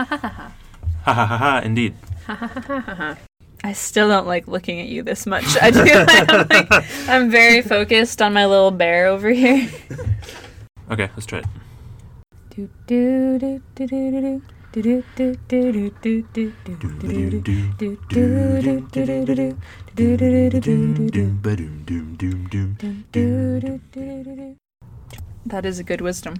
[0.00, 0.52] Ha ha ha ha.
[1.04, 1.92] Ha ha ha indeed.
[2.24, 3.16] Ha ha ha ha ha.
[3.62, 5.44] I still don't like looking at you this much.
[5.60, 5.84] I do.
[5.84, 6.72] I'm, like,
[7.06, 9.68] I'm very focused on my little bear over here.
[10.90, 11.46] Okay, let's try it.
[25.44, 26.36] That is a good wisdom.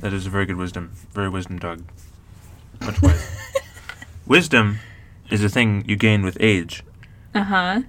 [0.00, 0.92] That is a very good wisdom.
[1.12, 1.84] Very wisdom dog.
[2.80, 3.36] Much wise.
[4.26, 4.78] wisdom
[5.30, 6.82] is a thing you gain with age.
[7.34, 7.80] Uh huh.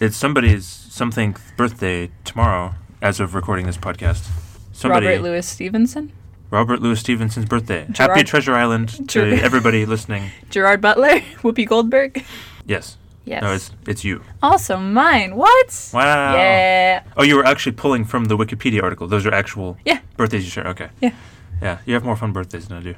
[0.00, 4.28] It's somebody's something birthday tomorrow, as of recording this podcast.
[4.72, 6.12] Somebody, Robert Louis Stevenson,
[6.50, 7.86] Robert Louis Stevenson's birthday.
[7.90, 10.30] Gerard- Happy Treasure Island to Ger- everybody listening.
[10.50, 12.24] Gerard Butler, Whoopi Goldberg.
[12.66, 12.96] Yes.
[13.24, 13.40] Yes.
[13.42, 14.22] No, it's it's you.
[14.42, 15.34] also mine.
[15.36, 15.90] What?
[15.94, 16.34] Wow.
[16.34, 17.04] Yeah.
[17.16, 19.06] Oh, you were actually pulling from the Wikipedia article.
[19.06, 20.00] Those are actual Yeah.
[20.18, 20.66] birthdays you share.
[20.68, 20.90] Okay.
[21.00, 21.14] Yeah.
[21.62, 21.78] Yeah.
[21.86, 22.94] You have more fun birthdays than I do.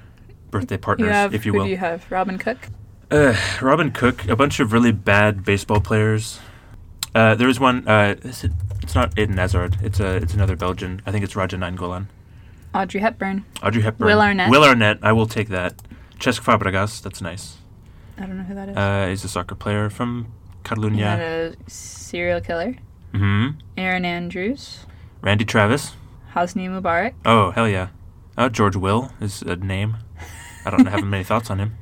[0.51, 1.35] Birthday partners, You have.
[1.35, 1.65] if you who will.
[1.67, 2.11] do you have?
[2.11, 2.69] Robin Cook.
[3.11, 6.41] Uh, Robin Cook, a bunch of really bad baseball players.
[7.15, 7.87] Uh, there was one.
[7.89, 9.77] Uh, is it, it's not Eden Hazard.
[9.83, 10.17] It's a.
[10.17, 11.01] It's another Belgian.
[11.07, 12.07] I think it's Radja Nainggolan.
[12.75, 13.45] Audrey Hepburn.
[13.63, 14.07] Audrey Hepburn.
[14.07, 14.51] Will Arnett.
[14.51, 14.99] Will Arnett.
[15.03, 15.75] I will take that.
[16.19, 17.03] Cesc Fabregas.
[17.03, 17.57] That's nice.
[18.19, 18.77] I don't know who that is.
[18.77, 20.27] Uh, he's a soccer player from
[20.69, 22.75] He had a serial killer.
[23.13, 24.85] hmm Erin Andrews.
[25.23, 25.93] Randy Travis.
[26.35, 27.15] Hosni Mubarak.
[27.25, 27.89] Oh hell yeah.
[28.37, 29.97] Uh, George Will is a name.
[30.67, 31.77] I don't have many thoughts on him.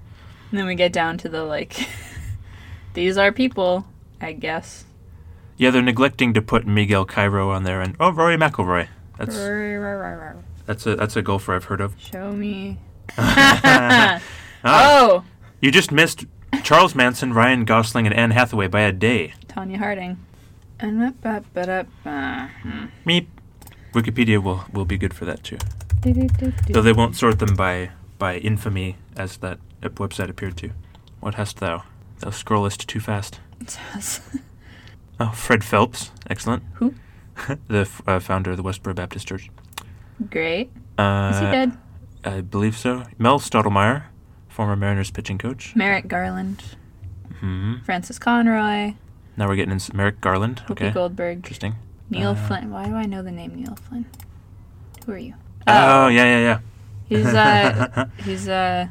[0.50, 1.88] And then we get down to the like,
[2.94, 3.86] these are people,
[4.20, 4.84] I guess.
[5.56, 8.88] Yeah, they're neglecting to put Miguel Cairo on there and oh Rory McIlroy.
[9.18, 9.36] That's
[10.66, 11.94] that's a that's a golfer I've heard of.
[11.98, 12.78] Show me.
[13.18, 14.20] Ah,
[14.64, 15.24] Oh,
[15.60, 16.24] you just missed
[16.62, 19.34] Charles Manson, Ryan Gosling, and Anne Hathaway by a day.
[19.46, 20.16] Tonya Harding.
[20.80, 22.86] And up, up, up, up, uh, hmm.
[23.06, 23.26] Meep.
[23.92, 25.58] Wikipedia will will be good for that too.
[26.70, 27.90] Though they won't sort them by
[28.24, 30.70] by infamy as that website appeared to.
[31.20, 31.82] What hast thou?
[32.20, 33.40] Thou scrollest too fast.
[33.60, 34.20] Yes.
[35.20, 36.64] Oh, Fred Phelps, excellent.
[36.74, 36.92] Who?
[37.68, 39.48] the f- uh, founder of the Westboro Baptist Church.
[40.28, 40.72] Great.
[40.98, 41.78] Uh, Is he dead?
[42.24, 43.04] I believe so.
[43.16, 44.06] Mel Stottlemyre,
[44.48, 45.76] former Mariners pitching coach.
[45.76, 46.64] Merrick Garland.
[47.38, 48.94] hmm Frances Conroy.
[49.36, 50.62] Now we're getting into Merrick Garland.
[50.66, 51.36] Whoopi Okay, Goldberg.
[51.36, 51.76] interesting.
[52.10, 52.72] Neil Uh, Flynn.
[52.72, 54.06] Why do I know the name Neil Flynn?
[55.06, 55.34] Who are you?
[55.68, 56.58] Oh, yeah, yeah, yeah.
[57.08, 58.88] He's uh he's uh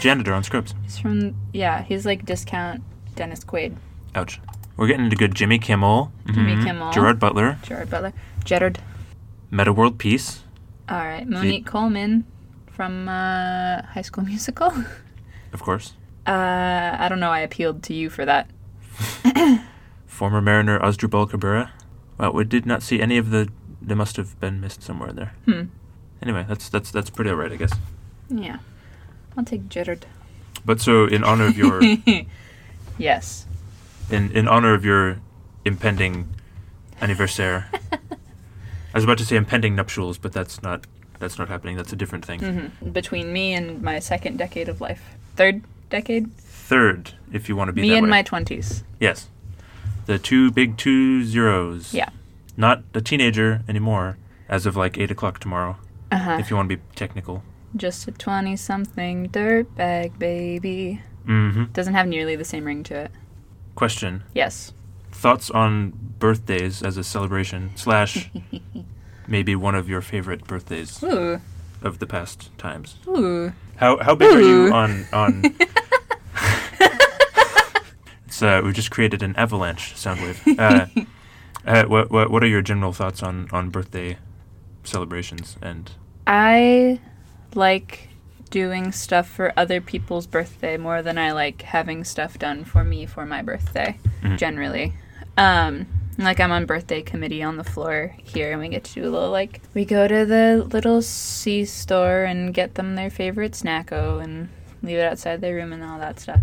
[0.00, 0.74] Janitor on Scrubs.
[0.82, 2.82] he's from yeah, he's like discount
[3.14, 3.76] Dennis Quaid.
[4.14, 4.40] Ouch.
[4.76, 6.12] We're getting into good Jimmy Kimmel.
[6.26, 6.92] Jimmy mhm, Kimmel.
[6.92, 7.58] Gerard Butler.
[7.62, 8.12] Gerard Butler.
[8.44, 8.78] Gerard.
[9.50, 10.44] Metta World Peace.
[10.90, 11.28] Alright.
[11.28, 12.24] Monique Coleman
[12.70, 14.72] from uh High School Musical.
[15.52, 15.92] Of course.
[16.26, 18.48] Uh I don't know, I appealed to you for that.
[20.06, 21.72] Former Mariner Asdrubal Cabrera.
[22.18, 23.48] Well, we did not see any of the.
[23.80, 25.34] They must have been missed somewhere there.
[25.46, 25.62] Hmm.
[26.22, 27.72] Anyway, that's that's that's pretty alright, I guess.
[28.28, 28.58] Yeah.
[29.36, 30.06] I'll take Gerard.
[30.64, 31.80] But so, in honor of your
[32.98, 33.46] yes.
[34.10, 35.18] in in honor of your
[35.64, 36.28] impending
[37.00, 37.98] anniversaire, I
[38.94, 40.86] was about to say impending nuptials, but that's not
[41.18, 41.76] that's not happening.
[41.76, 42.40] That's a different thing.
[42.40, 45.02] hmm Between me and my second decade of life.
[45.36, 46.32] Third decade?
[46.36, 48.84] Third, if you want to be me in my twenties.
[49.00, 49.28] yes,
[50.06, 51.92] the two big two zeros.
[51.94, 52.10] Yeah.
[52.56, 54.18] Not a teenager anymore,
[54.48, 55.76] as of like eight o'clock tomorrow.
[56.12, 56.36] Uh-huh.
[56.38, 57.42] If you want to be technical.
[57.74, 61.00] Just a 20 something dirtbag baby.
[61.26, 61.72] Mm-hmm.
[61.72, 63.10] Doesn't have nearly the same ring to it.
[63.74, 64.72] Question: Yes.
[65.10, 68.30] Thoughts on birthdays as a celebration slash
[69.26, 71.40] maybe one of your favorite birthdays Ooh.
[71.80, 72.96] of the past times?
[73.08, 73.52] Ooh.
[73.76, 74.72] How how big are you Ooh.
[74.72, 75.42] on on?
[78.26, 80.58] it's uh, we just created an avalanche sound wave.
[80.58, 80.86] Uh,
[81.66, 84.18] uh, what what what are your general thoughts on on birthday
[84.84, 85.92] celebrations and
[86.26, 87.00] I
[87.54, 88.08] like
[88.50, 93.06] doing stuff for other people's birthday more than I like having stuff done for me
[93.06, 94.38] for my birthday, Mhm.
[94.38, 94.92] generally.
[95.36, 95.86] Um,
[96.18, 99.10] like I'm on birthday committee on the floor here, and we get to do a
[99.10, 104.22] little like we go to the little C store and get them their favorite snacko
[104.22, 104.48] and
[104.82, 106.40] leave it outside their room and all that stuff.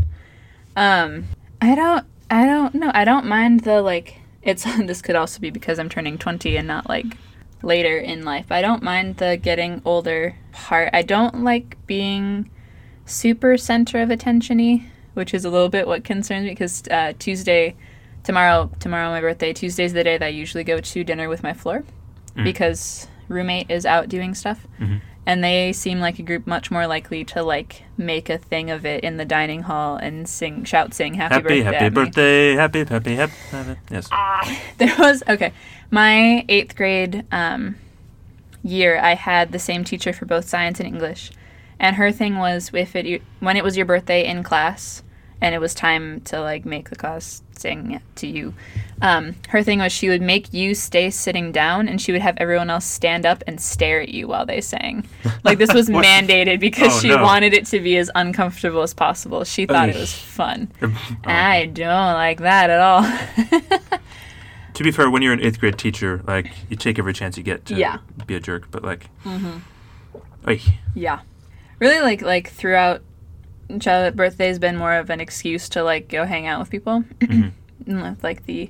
[0.76, 1.26] Um,
[1.62, 2.92] I don't, I don't know.
[2.94, 4.20] I don't mind the like.
[4.42, 7.06] It's this could also be because I'm turning 20 and not like
[7.62, 8.52] later in life.
[8.52, 10.90] I don't mind the getting older part.
[10.94, 12.50] I don't like being
[13.06, 17.76] super center of attentiony, which is a little bit what concerns me because uh, Tuesday,
[18.24, 19.52] tomorrow, tomorrow my birthday.
[19.54, 21.84] Tuesday's the day that I usually go to dinner with my floor
[22.36, 22.44] Mm.
[22.44, 25.02] because roommate is out doing stuff, Mhm.
[25.30, 28.84] And they seem like a group much more likely to like make a thing of
[28.84, 31.62] it in the dining hall and sing, shout, sing happy, happy birthday.
[31.62, 32.04] happy at me.
[32.04, 33.80] birthday happy happy happy, happy.
[33.92, 34.10] yes
[34.80, 35.54] there was okay
[35.92, 37.76] my eighth grade um,
[38.64, 41.32] year i had the same teacher for both science and english
[41.80, 45.04] And her thing was if it when it was your birthday in class
[45.42, 48.54] and it was time to like make the class sing to you.
[49.02, 52.36] Um, her thing was she would make you stay sitting down and she would have
[52.38, 55.08] everyone else stand up and stare at you while they sang.
[55.44, 57.24] Like this was mandated because Oh, she no.
[57.24, 59.44] wanted it to be as uncomfortable as possible.
[59.46, 60.70] She thought it was fun.
[60.82, 60.94] Oh.
[61.26, 63.04] I don't like that at all.
[64.76, 67.44] To be fair, when you're an eighth grade teacher, like you take every chance you
[67.44, 67.98] get to Yeah.
[68.28, 69.62] be a jerk, but like, Mhm.
[70.96, 71.20] Yeah.
[71.80, 73.02] Really like like throughout
[73.80, 77.04] childhood birthday's been more of an excuse to like go hang out with people.
[77.20, 77.52] Mhm.
[77.88, 78.70] With, like the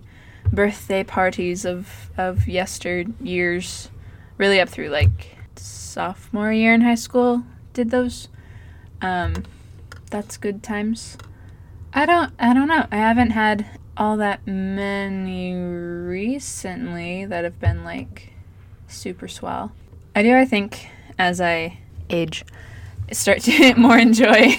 [0.51, 3.89] birthday parties of of yesteryears
[4.37, 7.43] really up through like sophomore year in high school
[7.73, 8.29] did those.
[9.01, 9.43] Um
[10.09, 11.17] that's good times.
[11.93, 12.85] I don't I don't know.
[12.91, 13.65] I haven't had
[13.97, 18.31] all that many recently that have been like
[18.87, 19.71] super swell.
[20.15, 20.87] I do I think
[21.17, 21.79] as I
[22.09, 22.45] age
[23.11, 24.56] start to more enjoy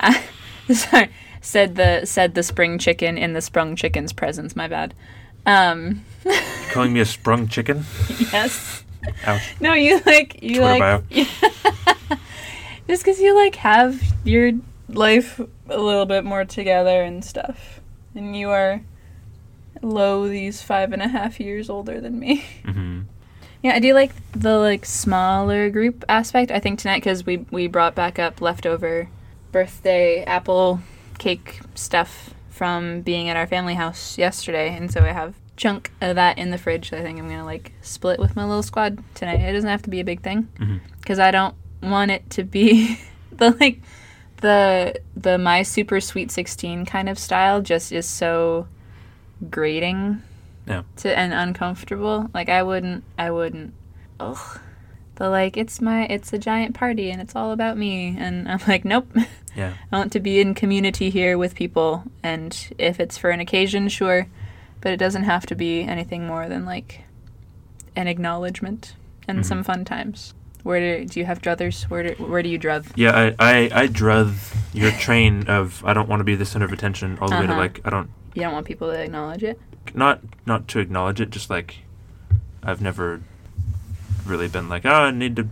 [0.00, 0.22] I-
[0.72, 1.10] sorry,
[1.40, 4.94] said the said the spring chicken in the sprung chicken's presence, my bad.
[5.44, 6.04] Um
[6.70, 7.84] calling me a sprung chicken.
[8.32, 8.84] yes.
[9.26, 9.42] Ouch.
[9.60, 11.26] No, you like you Twitter like
[12.88, 14.52] just because you like have your
[14.88, 17.80] life a little bit more together and stuff,
[18.14, 18.82] and you are
[19.82, 22.44] low these five and a half years older than me.
[22.64, 23.00] hmm
[23.62, 26.50] Yeah, I do like the like smaller group aspect.
[26.50, 29.08] I think tonight because we we brought back up leftover
[29.52, 30.80] birthday apple
[31.18, 36.16] cake stuff from being at our family house yesterday, and so I have chunk of
[36.16, 36.90] that in the fridge.
[36.90, 39.40] So I think I'm gonna like split with my little squad tonight.
[39.40, 40.78] It doesn't have to be a big thing mm-hmm.
[41.00, 42.98] because I don't want it to be
[43.32, 43.80] the like
[44.38, 48.66] the the my super sweet 16 kind of style just is so
[49.50, 50.20] grating
[50.66, 50.82] Yeah.
[50.98, 52.30] to and uncomfortable.
[52.34, 53.74] Like i wouldn't i wouldn't.
[54.20, 54.60] Ugh.
[55.16, 58.14] The like it's my it's a giant party and it's all about me.
[58.18, 59.08] And i'm like nope.
[59.56, 59.74] Yeah.
[59.92, 62.04] i want to be in community here with people.
[62.22, 64.28] And if it's for an occasion sure.
[64.80, 67.04] But it doesn't have to be anything more than like
[67.94, 68.94] an acknowledgement
[69.28, 69.44] and Mhm.
[69.44, 70.34] some fun times.
[70.64, 71.84] Where do, do you have druthers?
[71.90, 72.86] Where do, where do you druv?
[72.94, 76.64] Yeah, I, I, I druth your train of I don't want to be the center
[76.64, 77.60] of attention all the way to Uh-huh.
[77.60, 79.60] like I don't you don't want people to acknowledge it
[79.94, 81.78] not not to acknowledge it, just like
[82.62, 83.22] I've never
[84.24, 85.48] really been like, oh, I need to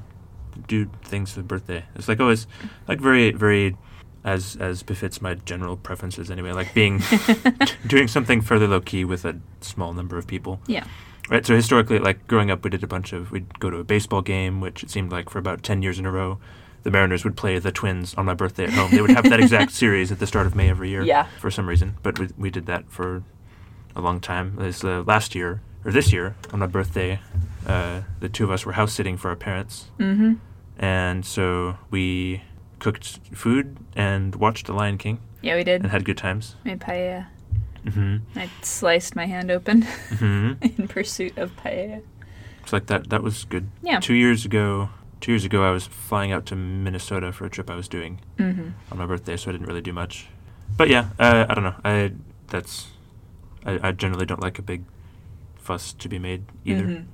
[0.66, 1.84] do things for the birthday.
[1.94, 2.46] It's like always
[2.88, 3.76] like very very
[4.24, 7.02] as as befits my general preferences anyway, like being
[7.86, 10.60] doing something further low key with a small number of people.
[10.66, 10.84] yeah
[11.30, 11.46] Right.
[11.46, 14.20] So historically, like growing up, we did a bunch of we'd go to a baseball
[14.20, 16.40] game, which it seemed like for about ten years in a row,
[16.82, 18.90] the Mariners would play the Twins on my birthday at home.
[18.90, 21.02] They would have that exact series at the start of May every year.
[21.02, 21.28] Yeah.
[21.38, 23.22] For some reason, but we we did that for
[23.96, 24.56] a long time.
[24.56, 27.20] This uh, last year or this year on my birthday,
[27.66, 30.34] uh, the two of us were house sitting for our parents, mm-hmm
[30.78, 32.42] and so we
[32.78, 36.56] cooked food and watched The Lion King yeah we did and had good times.
[36.64, 37.26] made paella
[37.92, 39.82] hmm i sliced my hand open
[40.18, 42.00] hmm in pursuit of paella
[42.62, 43.08] It's like that.
[43.10, 43.68] That was good.
[43.82, 44.00] Yeah.
[44.00, 44.88] Two years ago,
[45.20, 48.20] two years ago, I was flying out to Minnesota for a trip I was doing
[48.38, 50.28] mm-hmm on my birthday, so I didn't really do much.
[50.76, 51.76] But yeah, uh, I don't know.
[51.84, 52.12] I
[52.48, 52.88] that's
[53.64, 54.84] I, I generally don't like a big
[55.56, 56.84] fuss to be made either.
[56.84, 57.04] Mhm.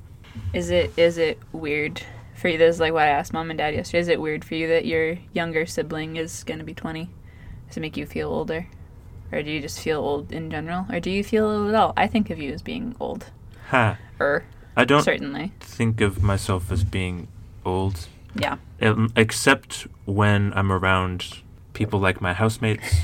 [0.52, 2.02] Is it is it weird
[2.34, 2.58] for you?
[2.58, 4.00] This is like what I asked mom and dad yesterday.
[4.00, 7.10] Is it weird for you that your younger sibling is going to be twenty?
[7.68, 8.66] Does it make you feel older,
[9.32, 11.92] or do you just feel old in general, or do you feel old at all?
[11.96, 13.30] I think of you as being old,
[13.70, 13.98] Ha!
[14.20, 14.44] or
[14.76, 17.26] I don't certainly, think of myself as being
[17.64, 18.58] old, yeah.
[18.80, 22.94] um, except when I'm around people like my housemates,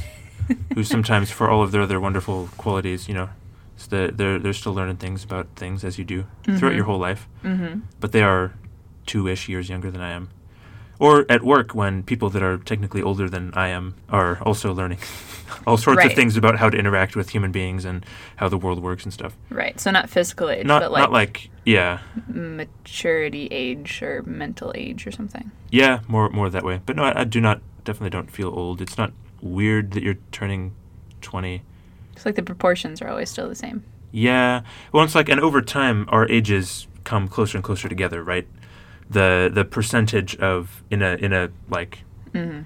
[0.74, 3.28] who sometimes, for all of their other wonderful qualities, you know,
[3.78, 6.76] s- the- they're they're still learning things about things as you do throughout Mhm.
[6.76, 7.28] your whole life.
[7.44, 7.80] Mm-hmm.
[8.00, 8.52] but they are
[9.06, 10.28] two-ish years younger than I am.
[10.98, 14.98] Or at work, when people that are technically older than I am are also learning
[15.66, 16.06] all sorts Right.
[16.06, 18.06] of things about how to interact with human beings and
[18.36, 19.32] how the world works and stuff.
[19.50, 19.80] Right.
[19.80, 25.06] So not physical age, Not but like, not like yeah, maturity age or mental age
[25.06, 25.50] or something.
[25.70, 26.80] yeah, more more that way.
[26.86, 28.80] But no, I, I do not definitely don't feel old.
[28.80, 30.74] It's not weird that you're turning
[31.20, 31.62] twenty.
[32.14, 33.84] It's like the proportions are always still the same.
[34.10, 34.62] Yeah.
[34.92, 38.46] Well, it's like, and over time, our ages come closer and closer together, right?
[39.10, 42.62] The the percentage of in a in a like Mm-hmm.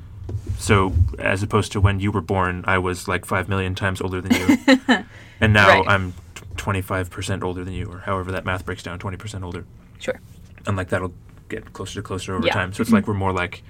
[0.59, 4.21] So, as opposed to when you were born, I was like five million times older
[4.21, 5.05] than you,
[5.41, 5.85] and now Right.
[5.89, 6.15] I'm
[6.57, 9.65] twenty-five percent older than you, or however that math breaks down, twenty percent older,
[9.99, 10.21] Sure.
[10.67, 11.15] and like that'll
[11.49, 12.53] get closer to closer over Yeah.
[12.55, 12.73] time.
[12.73, 13.63] So it's like we're more like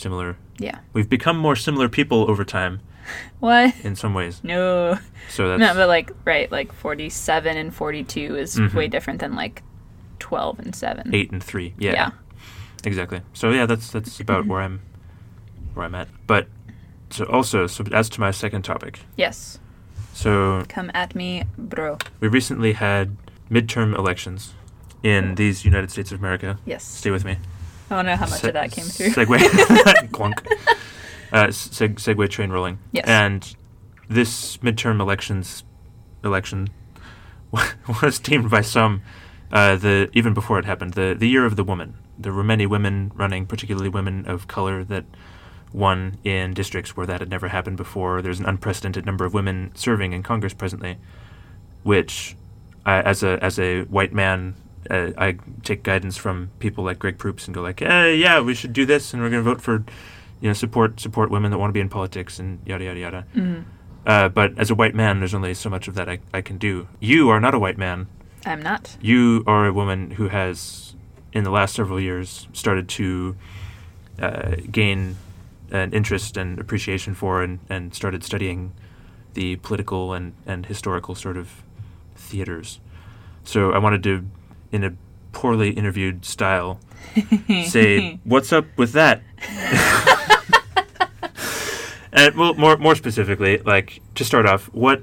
[0.00, 0.36] similar.
[0.58, 0.78] Yeah.
[0.92, 2.80] We've become more similar people over time
[3.40, 3.74] What?
[3.84, 4.40] in some ways.
[4.42, 4.98] No.
[5.28, 8.74] So that's No, but like right, like forty-seven and forty-two is Mhm.
[8.74, 9.62] way different than like
[10.18, 11.14] twelve and seven.
[11.14, 11.74] eight and three.
[11.78, 11.92] Yeah.
[11.92, 12.10] Yeah.
[12.84, 13.20] exactly.
[13.32, 14.80] So yeah, that's that's about where I'm
[15.74, 16.08] where I'm at.
[16.26, 16.46] But
[17.10, 19.58] so also, so as to my second topic, Yes.
[20.12, 21.98] so Come at me, bro.
[22.20, 23.16] we recently had
[23.50, 24.54] midterm elections
[25.02, 26.58] in these United States of America.
[26.66, 26.84] Yes.
[26.84, 27.36] Stay with me.
[27.90, 29.10] I don't know how much Se- of that came through.
[29.10, 30.10] Segue.
[30.12, 30.46] Clunk.
[31.32, 32.78] Uh, seg- segue train rolling.
[32.92, 33.06] Yes.
[33.06, 33.56] And
[34.08, 35.64] this midterm elections
[36.24, 36.68] election
[38.02, 39.02] was deemed by some
[39.52, 41.94] uh, the even before it happened the the year of the woman.
[42.18, 45.04] There were many women running, particularly women of color, that
[45.72, 48.20] won in districts where that had never happened before.
[48.20, 50.98] There's an unprecedented number of women serving in Congress presently,
[51.82, 52.36] which,
[52.84, 54.54] I, as a as a white man,
[54.88, 58.54] uh, I take guidance from people like Greg Proops and go like, eh, yeah, we
[58.54, 59.84] should do this, and we're going to vote for,
[60.40, 63.26] you know, support support women that want to be in politics and yada yada yada.
[63.34, 63.64] Mhm.
[64.06, 66.56] Uh, but as a white man, there's only so much of that I, I can
[66.56, 66.88] do.
[67.00, 68.06] You are not a white man.
[68.46, 68.96] I'm not.
[69.02, 70.94] You are a woman who has,
[71.34, 73.36] in the last several years, started to
[74.18, 75.16] uh, gain
[75.70, 78.72] an interest and appreciation for and, and started studying
[79.34, 81.62] the political and, and historical sort of
[82.16, 82.80] theaters.
[83.44, 84.24] So I wanted to,
[84.72, 84.92] in a
[85.32, 86.80] poorly interviewed style,
[87.66, 89.22] say, "What's up with that?"
[92.12, 95.02] and well, more more specifically, like to start off, what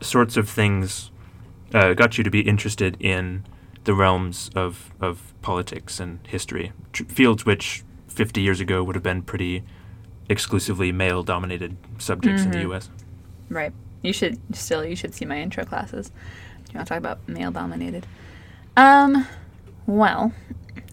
[0.00, 1.10] sorts of things
[1.74, 3.44] uh, got you to be interested in
[3.84, 9.02] the realms of of politics and history, tr- fields which 50 years ago would have
[9.02, 9.62] been pretty
[10.28, 12.62] exclusively male-dominated subjects in the Mhm.
[12.62, 12.90] U.S.
[13.48, 13.72] Right.
[14.02, 16.10] You should still you should see my intro classes.
[16.10, 18.06] Do you want to talk about male dominated?
[18.76, 19.26] Um
[19.86, 20.32] well,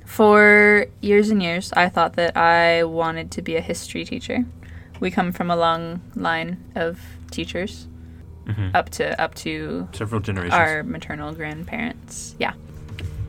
[0.05, 4.45] for years and years I thought that I wanted to be a history teacher.
[4.99, 6.99] We come from a long line of
[7.31, 7.87] teachers
[8.47, 10.53] hmm up to up to Several generations.
[10.55, 12.35] our maternal grandparents.
[12.39, 12.53] Yeah.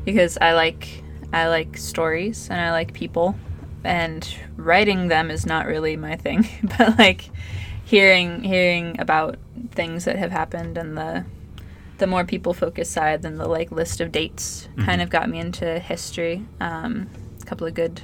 [0.04, 3.36] Because I like I like stories and I like people
[3.84, 4.26] and
[4.56, 7.30] writing them is not really my thing, but like
[7.84, 9.36] hearing hearing about
[9.72, 11.24] things that have happened and the
[12.00, 15.04] the more people focused side than the like list of dates kind Mhm.
[15.04, 16.44] of got me into history.
[16.60, 17.08] Um,
[17.40, 18.02] a couple of good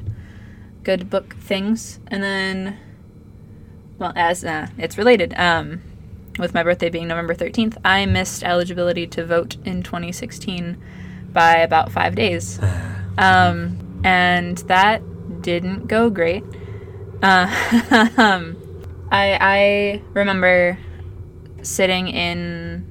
[0.84, 2.76] good book things and then
[3.98, 5.80] well as uh, it's related um,
[6.38, 10.76] with my birthday being November 13th, I missed eligibility to vote in 2016
[11.32, 12.60] by about five days.
[13.18, 15.00] Um, and that
[15.40, 16.44] didn't go great.
[17.22, 17.46] Uh,
[18.18, 18.54] um,
[19.10, 20.76] I, I remember
[21.62, 22.84] sitting in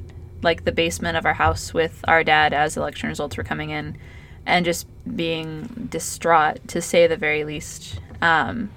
[0.45, 3.97] like the basement of our house with our dad as election results were coming in
[4.45, 7.99] and just being distraught to say the very least.
[8.21, 8.69] Um,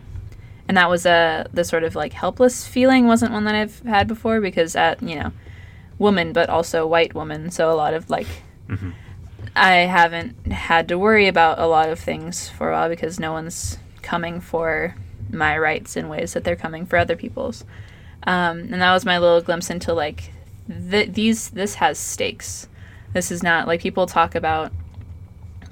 [0.66, 4.08] and that was a the sort of like helpless feeling wasn't one that I've had
[4.08, 5.32] before because at you know
[5.98, 7.50] woman but also white woman.
[7.50, 8.26] So a lot of like
[8.66, 8.90] hmm
[9.54, 13.32] I haven't had to worry about a lot of things for a while because no
[13.32, 14.94] one's coming for
[15.30, 17.64] my rights in ways that they're coming for other people's.
[18.24, 20.32] Um, and that was my little glimpse into like
[20.68, 22.68] th- these this has stakes.
[23.12, 24.72] This is not like people talk about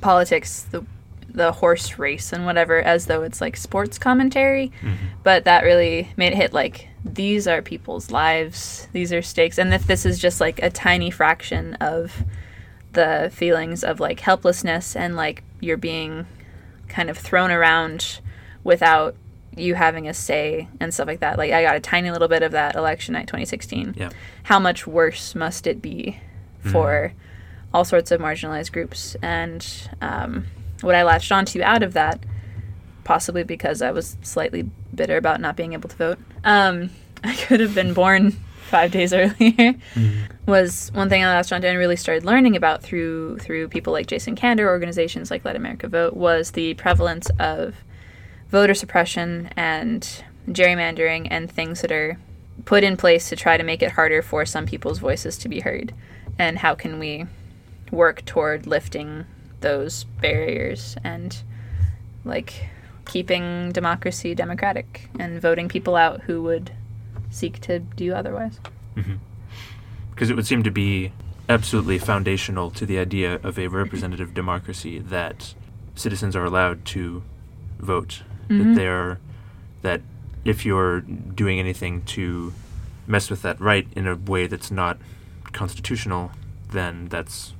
[0.00, 0.84] politics the
[1.28, 4.72] the horse race and whatever as though it's like sports commentary.
[4.80, 4.94] Hmm
[5.26, 9.58] but that really made it hit like these are people's lives these are stakes.
[9.58, 12.22] And if this is just like a tiny fraction of
[12.92, 16.26] the feelings of like helplessness and like you're being
[16.86, 18.20] kind of thrown around
[18.62, 19.16] without
[19.56, 21.38] you having a say and stuff like that.
[21.38, 24.10] Like i got a tiny little bit of that election night 2016 Yeah.
[24.44, 26.20] how much worse must it be
[26.60, 27.12] for
[27.74, 29.16] all sorts of marginalized groups?
[29.22, 29.66] And
[30.00, 30.46] um,
[30.82, 32.22] what i latched onto out of that
[33.04, 36.90] possibly because i was slightly bitter about not being able to vote um,
[37.24, 38.32] i could have been born
[38.68, 39.74] five days earlier
[40.46, 44.06] was one thing I latched onto and really started learning about through through people like
[44.08, 47.76] Jason Kander, organizations like Let America Vote, was the prevalence of
[48.56, 52.16] voter suppression and gerrymandering and things that are
[52.64, 55.60] put in place to try to make it harder for some people's voices to be
[55.60, 55.92] heard.
[56.38, 57.26] And how can we
[57.90, 59.26] work toward lifting
[59.60, 61.36] those barriers and
[62.24, 62.70] like
[63.04, 66.70] keeping democracy democratic and voting people out who would
[67.28, 68.58] seek to do otherwise.
[68.96, 69.16] Mm-hmm.
[70.12, 71.12] Because it would seem to be
[71.46, 75.54] absolutely foundational to the idea of a representative democracy that
[75.94, 77.22] citizens are allowed to
[77.78, 78.22] vote.
[78.48, 78.58] Mhm.
[78.64, 79.18] That they're
[79.82, 80.00] that
[80.44, 82.52] if you're doing anything to
[83.06, 84.98] mess with that right in a way that's not
[85.52, 86.30] constitutional,
[86.70, 87.52] then that's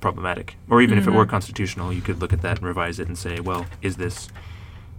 [0.00, 0.56] problematic.
[0.68, 1.30] Or even if it were Mhm.
[1.30, 4.28] constitutional, you could look at that and revise it and say, well, is this,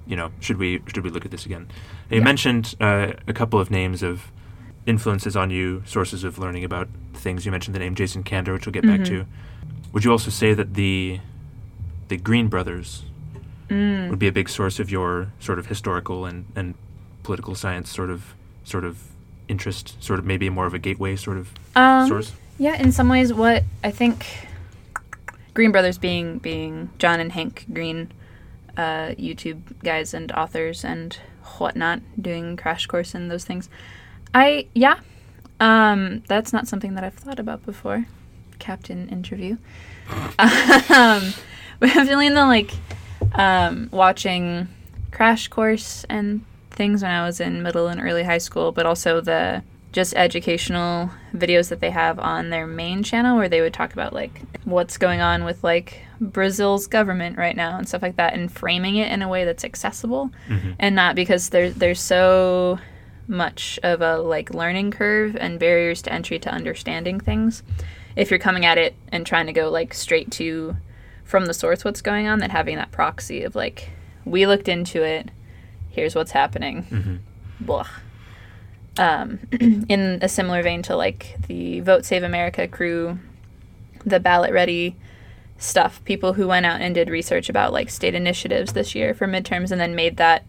[0.08, 1.68] you know, should we should we look at this again?
[2.10, 2.24] You Yeah.
[2.24, 4.32] mentioned uh, a couple of names of
[4.86, 7.46] influences on you, sources of learning about things.
[7.46, 9.06] You mentioned the name Jason Kander, which we'll get back Mhm.
[9.08, 9.26] to.
[9.94, 11.20] Would you also say that the
[12.10, 13.06] the Green Brothers
[13.74, 14.10] Mm.
[14.12, 16.76] would be a big source of your sort of historical and, and
[17.24, 19.00] political science sort of sort of
[19.48, 22.34] interest, sort of maybe more of a gateway sort of Um, source.
[22.60, 24.48] Yeah, in some ways, what I think
[25.56, 28.12] Green Brothers being being John and Hank Green,
[28.78, 31.18] uh, YouTube guys and authors and
[31.58, 33.70] whatnot, doing crash course and those things.
[34.36, 35.00] I yeah,
[35.60, 38.06] um, that's not something that I've thought about before.
[38.60, 39.58] Captain interview.
[40.40, 41.34] um,
[41.80, 42.72] but I'm feeling the like
[43.36, 44.68] um, watching
[45.12, 49.22] crash course and things when I was in middle and early high school, but also
[49.22, 53.94] the just educational videos that they have on their main channel where they would talk
[53.94, 58.34] about like what's going on with like Brazil's government right now and stuff like that
[58.34, 60.76] and framing it in a way that's accessible Mhm.
[60.80, 62.80] and not because there's there's so
[63.28, 67.62] much of a like learning curve and barriers to entry to understanding things
[68.16, 70.76] if you're coming at it and trying to go like straight to
[71.34, 73.90] from the source what's going on that having that proxy of like
[74.24, 75.32] we looked into it
[75.90, 77.18] here's what's happening Mhm.
[77.60, 77.88] blah.
[79.00, 79.40] Um,
[79.90, 83.18] in a similar vein to like the Vote Save America crew,
[84.06, 84.96] the ballot ready
[85.58, 89.26] stuff, people who went out and did research about like state initiatives this year for
[89.28, 90.46] midterms and then made that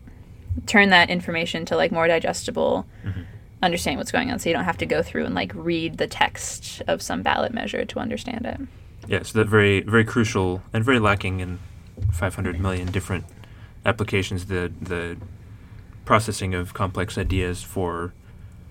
[0.67, 3.25] turn that information to like more digestible Mhm.
[3.63, 6.07] understanding what's going on so you don't have to go through and like read the
[6.07, 8.61] text of some ballot measure to understand it.
[9.09, 11.59] Yeah, so that very very crucial and very lacking in
[12.13, 13.25] 500 million different
[13.85, 14.47] applications.
[14.47, 15.17] The the
[16.05, 18.13] processing of complex ideas for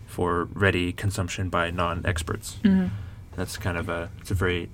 [0.08, 2.58] for ready consumption by non-experts.
[2.64, 2.88] Mm-hmm.
[3.36, 4.70] That's kind of a it's a very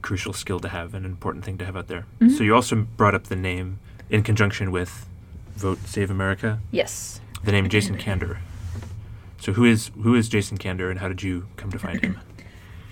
[0.00, 2.06] crucial skill to have, and an important thing to have out there.
[2.20, 2.30] Mhm.
[2.36, 5.06] So you also brought up the name in conjunction with
[5.56, 7.20] Vote Save America, Yes.
[7.44, 8.38] the name Jason Kander.
[9.40, 12.18] So who is who is Jason Kander, and how did you come to find him?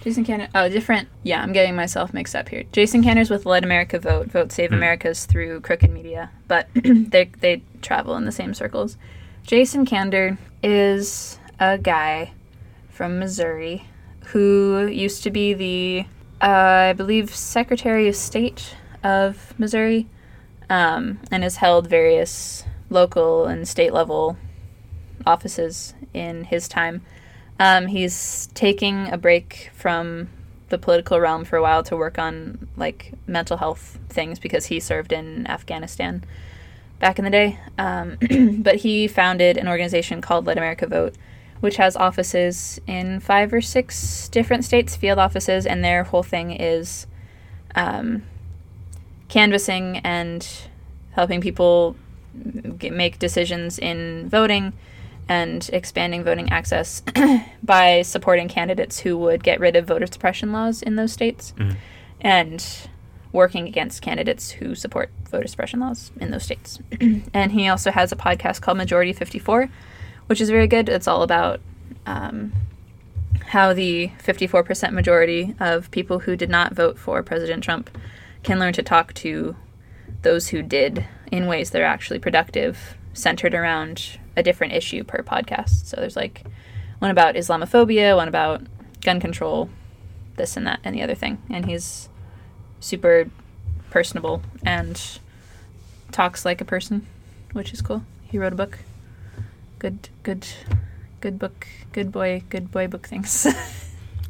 [0.06, 0.48] Jason Kander.
[0.54, 1.08] Oh, different.
[1.25, 2.62] Yeah, I'm getting myself mixed up here.
[2.70, 4.28] Jason Kander's with Let America Vote.
[4.28, 4.76] Vote Save Hmm.
[4.76, 8.96] America's through Crooked Media, but they they travel in the same circles.
[9.42, 12.30] Jason Kander is a guy
[12.88, 13.85] from Missouri
[14.26, 16.07] who used to be the,
[16.40, 20.07] uh, I believe, Secretary of State of Missouri,
[20.70, 24.37] um, and has held various local and state level
[25.26, 27.02] offices in his time.
[27.59, 30.29] Um, he's taking a break from
[30.69, 34.81] the political realm for a while to work on like mental health things because he
[34.81, 36.25] served in Afghanistan
[36.99, 37.59] back in the day.
[37.79, 38.19] Um,
[38.62, 41.14] but he founded an organization called Let America Vote,
[41.61, 46.51] which has offices in five or six different states, field offices, and their whole thing
[46.51, 47.07] is
[47.75, 48.25] um,
[49.29, 50.47] canvassing and
[51.12, 51.97] helping people
[52.79, 54.73] g- make decisions in voting
[55.28, 57.02] and expanding voting access
[57.62, 61.76] by supporting candidates who would get rid of voter suppression laws in those states Mhm.
[62.20, 62.88] and
[63.32, 66.78] working against candidates who support voter suppression laws in those states.
[67.34, 69.68] and he also has a podcast called Majority 54,
[70.26, 70.88] which is very good.
[70.88, 71.60] It's all about
[72.06, 72.52] um,
[73.48, 77.90] how the 54% majority of people who did not vote for President Trump
[78.42, 79.56] can learn to talk to
[80.22, 85.22] those who did in ways that are actually productive, centered around a different issue per
[85.22, 85.87] podcast.
[85.87, 86.42] So there's like
[86.98, 88.62] one about Islamophobia, one about
[89.00, 89.70] gun control,
[90.37, 91.42] this and that, and the other thing.
[91.50, 92.09] And he's
[92.81, 93.29] super
[93.90, 95.00] personable and
[96.12, 97.07] talks like a person,
[97.52, 98.05] which is cool.
[98.24, 98.79] He wrote a book.
[99.79, 100.46] Good, good,
[101.20, 101.66] good book.
[101.92, 103.46] Good boy, good boy book things.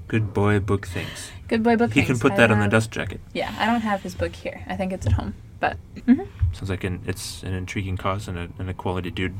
[0.08, 1.32] Good boy, book things.
[1.48, 1.94] good boy book things.
[1.94, 2.20] He things.
[2.20, 3.20] can put I that on the dust jacket.
[3.34, 4.62] Yeah, I don't have his book here.
[4.68, 5.34] I think it's at home.
[5.58, 6.28] But mhm.
[6.56, 9.34] Sounds like an it's an intriguing cause and a, and a quality dude.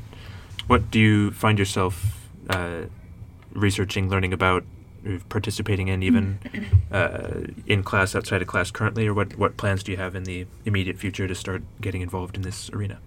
[0.67, 2.83] What do you find yourself uh,
[3.55, 4.65] researching, learning about,
[5.07, 6.39] or participating in, even
[6.93, 10.25] uh, in class, outside of class currently, or what, what plans do you have in
[10.25, 12.99] the immediate future to start getting involved in this arena?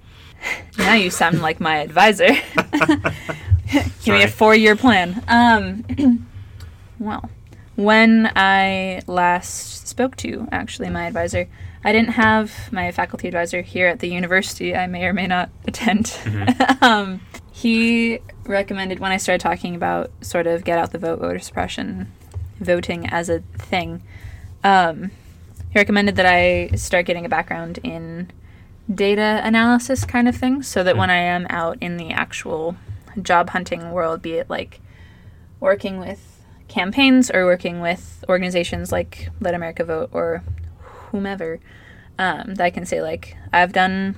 [0.78, 2.30] now you sound like my advisor.
[4.04, 5.24] Give me a four-year plan.
[5.28, 6.26] Um,
[7.00, 7.30] well,
[7.76, 11.48] when I last spoke to actually my advisor,
[11.84, 14.76] I didn't have my faculty advisor here at the university.
[14.76, 16.06] I may or may not attend.
[16.06, 16.82] Mhm.
[16.82, 21.40] um, he recommended when I started talking about sort of get out the vote, voter
[21.40, 22.12] suppression,
[22.60, 24.02] voting as a thing.
[24.64, 25.12] Um,
[25.70, 28.32] he recommended that I start getting a background in
[28.94, 32.76] data analysis kind of thing so that when I am out in the actual
[33.22, 34.82] job hunting world, be it like
[35.60, 40.44] working with campaigns or working with organizations like Let America Vote or
[41.12, 41.60] whomever,
[42.18, 44.16] um, that I can say, like, I've done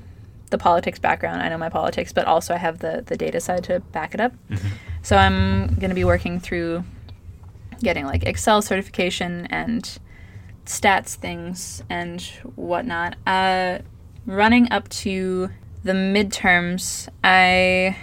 [0.49, 3.63] the politics background, I know my politics, but also I have the, the data side
[3.65, 4.33] to back it up.
[4.49, 4.71] Mhm.
[5.01, 6.83] So I'm going to be working through
[7.81, 9.97] getting like Excel certification and
[10.65, 12.21] stats things and
[12.55, 13.15] whatnot.
[13.25, 13.79] Uh,
[14.25, 15.49] running up to
[15.83, 17.95] the midterms, I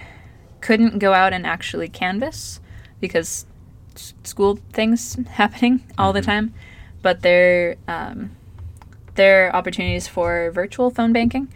[0.60, 2.60] couldn't go out and actually canvass
[2.98, 3.46] because
[4.24, 6.24] school things happening all the Mhm.
[6.26, 6.54] time.
[7.02, 8.30] But there, um,
[9.18, 11.48] there are opportunities for virtual phone banking,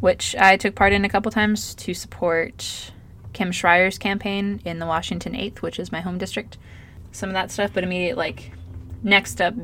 [0.00, 2.90] which I took part in a couple times to support
[3.32, 6.58] Kim Schrier's campaign in the Washington 8th, which is my home district.
[7.12, 8.50] Some of that stuff, but immediate like
[9.02, 9.54] next up,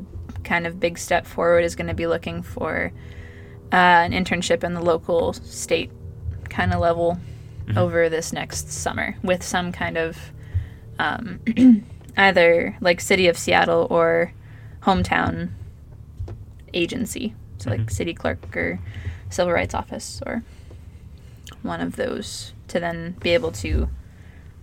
[0.44, 2.92] kind of big step forward is going to be looking for
[3.72, 5.90] uh, an internship in the local state
[6.48, 7.18] kind of level
[7.66, 7.78] Mhm.
[7.78, 10.18] over this next summer with some kind of
[10.98, 11.40] um,
[12.16, 14.34] either like city of Seattle or
[14.82, 15.48] hometown
[16.74, 17.90] agency, so like Mhm.
[17.90, 18.78] city clerk or
[19.30, 20.42] civil rights office or
[21.62, 23.88] one of those to then be able to,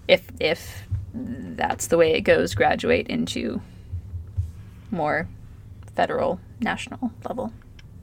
[0.08, 3.62] if if that's the way it goes, graduate into
[4.91, 5.28] more
[5.95, 7.52] federal national level.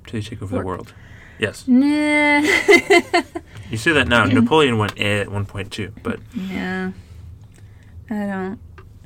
[0.07, 0.63] Till you take over Work.
[0.63, 0.93] the world.
[1.39, 1.65] Yes.
[1.69, 2.43] Nah.
[3.71, 4.25] You say that now.
[4.41, 6.93] Napoleon went eh at 1.2, but yeah.
[8.09, 8.59] I don't.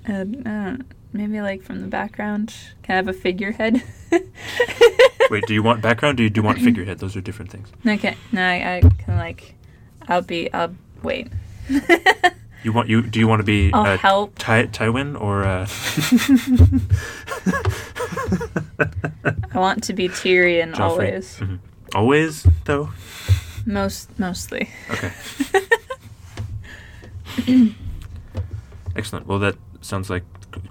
[0.07, 0.85] I, I don't.
[1.12, 2.55] Maybe like from the background.
[2.83, 3.83] kind of a figurehead?
[5.31, 6.98] wait, do you want background or do you want figurehead?
[6.98, 7.68] Those are different things.
[7.87, 8.16] Okay.
[8.33, 9.55] No, I, I can like.
[10.09, 10.53] I'll be.
[10.53, 11.29] I'll wait.
[12.64, 14.38] You want you do you want to be I'll uh, help.
[14.38, 15.66] Ty, Tywin or uh,
[19.53, 20.81] I want to be Tyrion Joffrey?
[20.81, 21.37] always.
[21.38, 21.59] Mhm.
[21.94, 22.90] Always though.
[23.66, 24.70] Most mostly.
[24.90, 25.12] Okay.
[28.94, 29.27] Excellent.
[29.27, 30.22] Well, that sounds like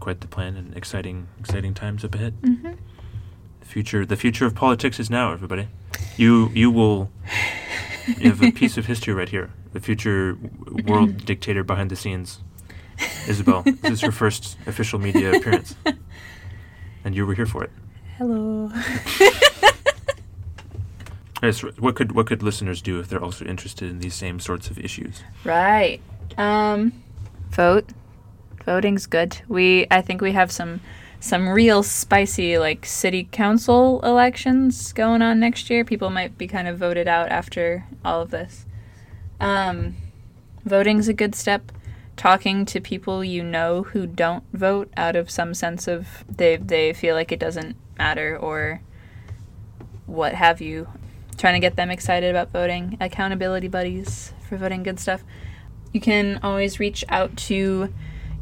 [0.02, 2.34] quite the plan and exciting exciting times up ahead.
[2.44, 2.74] hmm
[3.62, 5.68] The future the future of politics is now, everybody.
[6.18, 7.10] You you will
[8.18, 9.50] you have a piece of history right here.
[9.72, 10.38] The future
[10.90, 12.40] world dictator behind the scenes.
[13.28, 15.76] Isabel, this is her first official media appearance,
[17.06, 17.72] and you were here for it.
[18.18, 18.70] Hello.
[21.44, 24.70] Yes, what could what could listeners do if they're also interested in these same sorts
[24.70, 25.24] of issues?
[25.44, 26.00] Right.
[26.38, 26.92] Um
[27.50, 27.90] vote.
[28.66, 29.42] Voting's good.
[29.48, 30.82] We I think we have some
[31.20, 35.86] some real spicy like city council elections going on next year.
[35.86, 38.66] People might be kind of voted out after all of this.
[39.40, 39.96] Um
[40.66, 41.72] voting's a good step.
[42.18, 46.94] Talking to people you know who don't vote out of some sense of they they
[46.94, 48.82] feel like it doesn't matter or
[50.06, 50.88] what have you
[51.38, 55.24] trying to get them excited about voting, accountability buddies for voting, good stuff.
[55.92, 57.92] You can always reach out to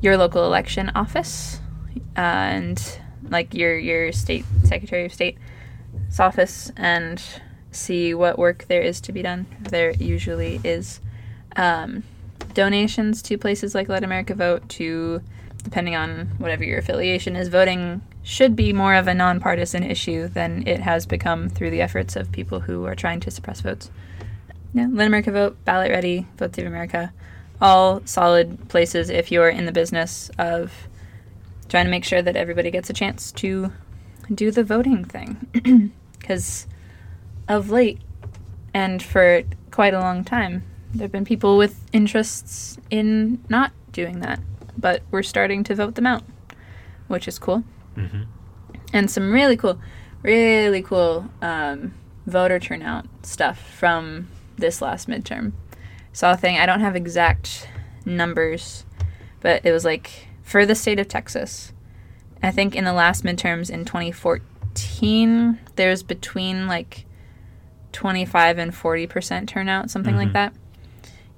[0.02, 1.60] your local election office
[2.16, 7.22] and like your your state secretary of state's office and
[7.72, 9.46] see what work there is to be done.
[9.62, 11.00] There usually is
[11.56, 12.04] um,
[12.54, 15.22] donations to places like Let America Vote to
[15.64, 20.66] depending on whatever your affiliation is voting should be more of a nonpartisan issue than
[20.68, 23.92] it has become through the efforts of people who are trying to suppress votes.
[24.74, 27.12] Yeah, Let America Vote, Ballot Ready, Vote Save America,
[27.62, 30.88] all solid places if you're in the business of
[31.68, 33.72] trying to make sure that everybody gets a chance to
[34.34, 35.92] do the voting thing.
[36.20, 36.68] Because
[37.48, 38.00] of late,
[38.72, 39.42] and for
[39.72, 44.40] quite a long time, there have been people with interests in not doing that,
[44.78, 46.24] but we're starting to vote them out,
[47.08, 47.64] which is cool
[47.98, 48.24] Mm-hmm.
[48.94, 49.80] and some really cool,
[50.22, 51.94] really cool um,
[52.28, 55.54] voter turnout stuff from this last midterm.
[56.14, 56.58] Saw a thing.
[56.58, 57.68] I don't have exact
[58.06, 58.86] numbers,
[59.42, 61.72] but it was like for the state of Texas.
[62.42, 67.06] I think in the last midterms in 2014, there's between like
[67.92, 70.34] 25 and 40 percent turnout, something like Mhm.
[70.34, 70.54] that.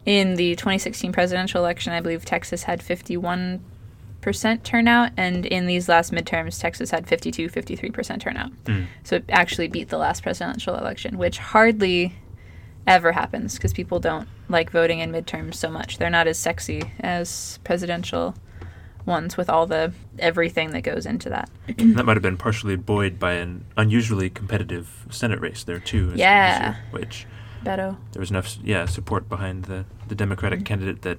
[0.06, 3.62] In the 2016 presidential election, I believe Texas had 51
[4.22, 8.52] percent turnout, and in these last midterms, Texas had 52, 53 percent turnout.
[8.66, 8.86] Mm.
[9.04, 12.16] So it actually beat the last presidential election, which hardly
[12.86, 15.98] ever happens because people don't like voting in midterms so much.
[15.98, 18.36] They're not as sexy as presidential
[19.06, 21.50] ones with all the everything that goes into that.
[21.78, 26.14] that might have been partially buoyed by an unusually competitive Senate race there too.
[26.16, 26.62] Yeah.
[26.64, 27.26] year, which
[27.64, 27.98] Beto.
[28.12, 30.66] there was enough, yeah, support behind the the Democratic Mhm.
[30.66, 31.18] candidate that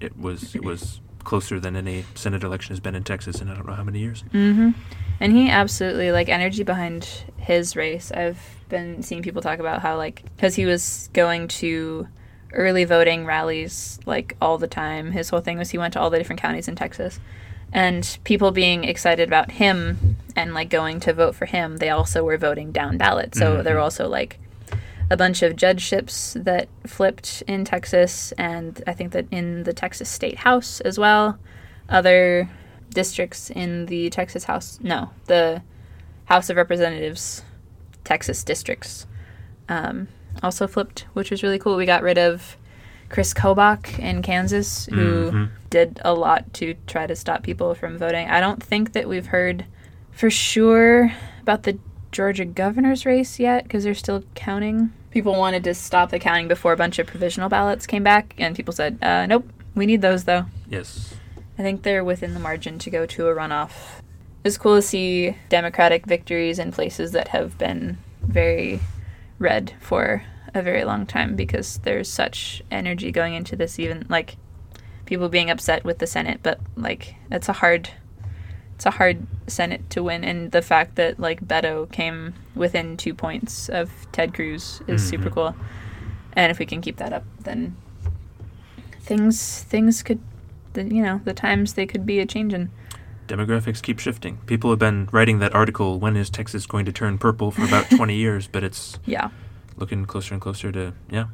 [0.00, 3.54] it was it was closer than any Senate election has been in Texas in I
[3.54, 4.22] don't know how many years.
[4.32, 4.70] Mm-hmm.
[5.18, 7.08] And he absolutely like energy behind
[7.38, 8.12] his race.
[8.12, 12.06] I've been seeing people talk about how like because he was going to
[12.52, 15.12] early voting rallies like all the time.
[15.12, 17.20] His whole thing was he went to all the different counties in Texas,
[17.72, 21.78] and people being excited about him and like going to vote for him.
[21.78, 24.38] They also were voting down ballot, so there were also like
[25.10, 30.08] a bunch of judgeships that flipped in Texas, and I think that in the Texas
[30.08, 31.38] State House as well.
[31.88, 32.50] Other
[32.90, 35.62] districts in the Texas House, no, the
[36.24, 37.42] House of Representatives,
[38.02, 39.06] Texas districts,
[39.68, 40.08] um,
[40.42, 41.76] also flipped, which was really cool.
[41.76, 42.56] We got rid of
[43.08, 45.48] Chris Kobach in Kansas, who Mhm.
[45.70, 48.28] did a lot to try to stop people from voting.
[48.28, 49.64] I don't think that we've heard
[50.10, 51.78] for sure about the
[52.10, 54.90] Georgia governor's race yet because they're still counting.
[55.10, 58.56] People wanted to stop the counting before a bunch of provisional ballots came back, and
[58.56, 60.46] people said, uh, nope, we need those though.
[60.68, 61.14] Yes.
[61.58, 64.00] I think they're within the margin to go to a runoff.
[64.44, 68.80] It's cool to see Democratic victories in places that have been very
[69.38, 70.22] red for
[70.54, 74.36] a very long time because there's such energy going into this even like
[75.04, 77.90] people being upset with the Senate, but like it's a hard
[78.74, 83.14] it's a hard Senate to win and the fact that like Beto came within two
[83.14, 85.34] points of Ted Cruz is super Mhm.
[85.34, 85.56] cool.
[86.34, 87.76] And if we can keep that up then
[89.00, 90.20] things things could
[90.72, 92.70] the, you know the times they could be a changing
[93.28, 94.38] Demographics keep shifting.
[94.46, 97.88] People have been writing that article, when is Texas going to turn purple, for about
[97.96, 99.30] 20 years, but it's yeah
[99.76, 101.26] looking closer and closer to, yeah.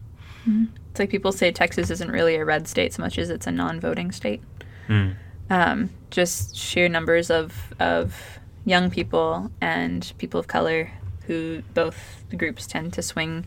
[0.90, 3.52] it's like people say texas isn't really a red state so much as it's a
[3.52, 4.42] non-voting state
[4.88, 5.14] Mm.
[5.48, 10.90] um, just sheer numbers of of young people and people of color
[11.28, 13.46] who both groups tend to swing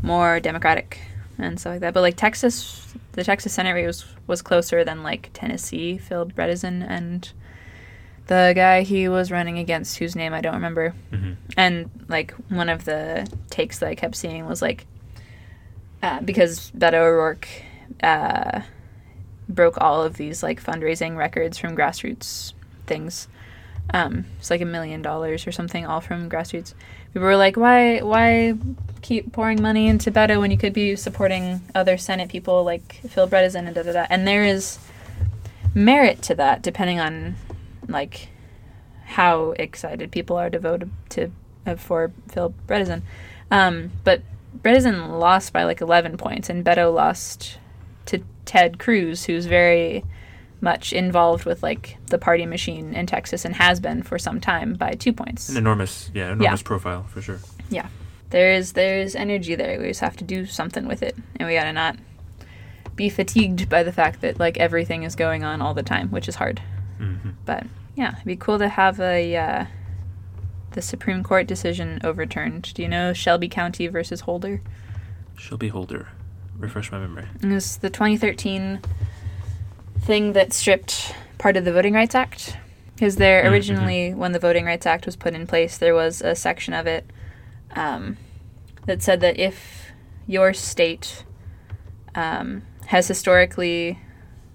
[0.00, 0.98] more democratic
[1.36, 5.02] and stuff like that but like texas the texas senate race was, was closer than
[5.02, 7.30] like tennessee Phil Bredesen and
[8.26, 12.68] the guy he was running against whose name i don't remember hmm and like one
[12.68, 14.86] of the takes that I kept seeing was like
[16.02, 17.48] uh, because Beto O'Rourke
[18.02, 18.62] uh,
[19.48, 22.54] broke all of these like fundraising records from grassroots
[22.86, 23.28] things.
[23.92, 26.74] Um, it's like a million dollars or something, all from grassroots.
[27.12, 28.54] People were like, "Why, why
[29.02, 33.28] keep pouring money into Beto when you could be supporting other Senate people like Phil
[33.28, 34.78] Bredesen and da da da?" And there is
[35.74, 37.36] merit to that, depending on
[37.92, 38.28] like
[39.04, 41.30] how excited people are to vote to
[41.66, 43.02] uh, for Phil Bredesen.
[43.50, 44.22] Um, but
[44.62, 47.58] Bredesen lost by like 11 points, and Beto lost
[48.06, 50.04] to Ted Cruz, who's very
[50.60, 54.74] much involved with like the party machine in Texas and has been for some time
[54.74, 55.48] by two points.
[55.48, 57.40] An enormous, yeah, enormous profile, for sure.
[57.68, 57.88] Yeah,
[58.30, 59.80] there is there is energy there.
[59.80, 61.96] We just have to do something with it, and we gotta not
[62.94, 66.28] be fatigued by the fact that like everything is going on all the time, which
[66.28, 66.60] is hard.
[66.98, 69.64] hmm But yeah, it'd be cool to have a uh,
[70.72, 72.72] the Supreme Court decision overturned.
[72.74, 74.60] Do you know Shelby County versus Holder?
[75.36, 76.08] Shelby Holder.
[76.58, 77.26] Refresh my memory.
[77.42, 78.80] It was the 2013
[80.00, 82.56] thing that stripped part of the Voting Rights Act.
[82.94, 86.20] Because there Mm, originally, when the Voting Rights Act was put in place, there was
[86.22, 87.04] a section of it
[87.74, 88.16] um,
[88.86, 89.86] that said that if
[90.26, 91.24] your state
[92.14, 93.98] um, has historically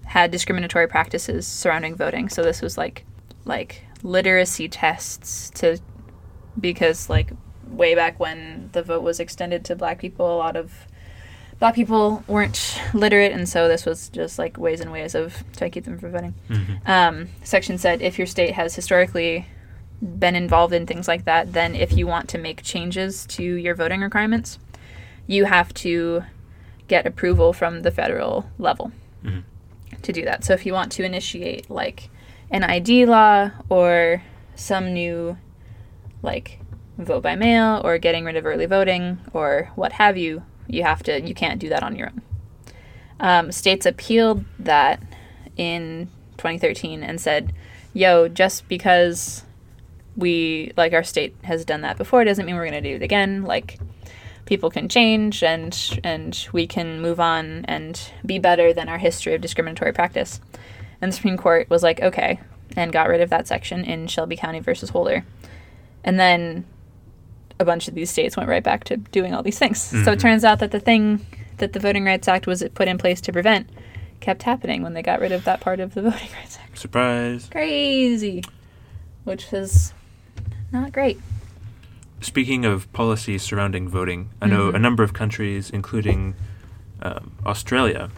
[0.06, 3.04] had discriminatory practices surrounding voting, so this was like
[3.48, 5.78] like literacy tests to
[6.60, 7.30] because like
[7.66, 10.86] way back when the vote was extended to black people, a lot of
[11.58, 15.70] black people weren't literate, and so this was just like ways and ways of trying
[15.70, 16.34] to keep them from voting.
[16.48, 19.46] hmm Um, section said if your state has historically
[20.00, 23.74] been involved in things like that, then if you want to make changes to your
[23.74, 24.58] voting requirements,
[25.26, 26.22] you have to
[26.86, 28.92] get approval from the federal level
[29.24, 29.42] Mhm.
[30.02, 30.44] to do that.
[30.44, 32.08] So if you want to initiate like
[32.50, 34.22] an ID law or
[34.54, 35.36] some new
[36.22, 36.58] like
[36.96, 41.02] vote by mail or getting rid of early voting or what have you, you have
[41.04, 42.22] to you can't do that on your own.
[43.20, 45.02] Um, states appealed that
[45.56, 47.52] in 2013 and said,
[47.92, 49.44] "Yo, just because
[50.16, 53.02] we like our state has done that before doesn't mean we're going to do it
[53.02, 53.42] again.
[53.42, 53.78] Like
[54.44, 59.34] people can change and and we can move on and be better than our history
[59.34, 60.40] of discriminatory practice."
[61.00, 62.40] And the Supreme Court was like, "Okay,"
[62.76, 65.24] and got rid of that section in Shelby County versus Holder.
[66.04, 66.64] And then
[67.60, 69.80] a bunch of these states went right back to doing all these things.
[69.80, 70.20] So it Mhm.
[70.20, 71.24] turns out that the thing
[71.58, 73.68] that the Voting Rights Act was put in place to prevent
[74.20, 76.78] kept happening when they got rid of that part of the Voting Rights Act.
[76.78, 77.48] Surprise.
[77.50, 78.42] Crazy.
[79.24, 79.92] Which is
[80.72, 81.20] not great.
[82.20, 84.74] Speaking of policies surrounding voting, I know Mhm.
[84.74, 86.34] a number of countries, including
[87.00, 88.10] um, Australia,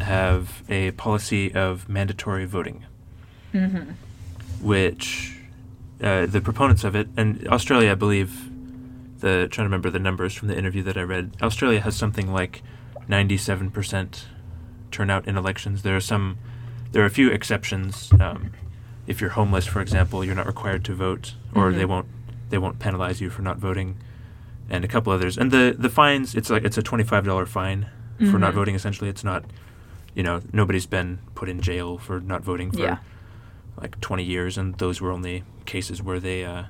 [0.00, 2.84] have a policy of mandatory voting,
[3.54, 3.90] Mm-hmm.
[4.64, 5.36] which
[6.02, 8.48] uh, the proponents of it, and Australia, I believe,
[9.20, 11.32] the trying to remember the numbers from the interview that I read.
[11.42, 12.62] Australia has something like
[13.08, 14.26] ninety-seven percent
[14.90, 15.82] turnout in elections.
[15.82, 16.38] There are some,
[16.92, 18.10] there are a few exceptions.
[18.20, 18.52] Um,
[19.06, 21.88] if you're homeless, for example, you're not required to vote, or they Mhm.
[21.88, 22.06] won't
[22.50, 23.96] they won't penalize you for not voting,
[24.70, 25.36] and a couple others.
[25.36, 27.86] And the the fines, it's like it's a twenty-five dollar fine
[28.30, 28.54] for not Mhm.
[28.54, 28.74] voting.
[28.74, 29.44] Essentially, it's not,
[30.14, 32.98] you know, nobody's been put in jail for not voting for Yeah.
[33.80, 36.64] like 20 years, and those were only cases where they uh,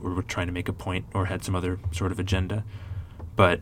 [0.00, 2.64] were, trying to make a point or had some other sort of agenda.
[3.34, 3.60] But